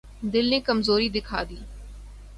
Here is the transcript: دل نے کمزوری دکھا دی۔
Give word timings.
دل 0.33 0.45
نے 0.49 0.59
کمزوری 0.67 1.09
دکھا 1.15 1.41
دی۔ 1.49 1.59